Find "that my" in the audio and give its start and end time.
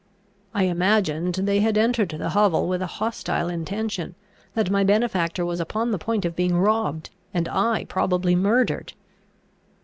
4.55-4.83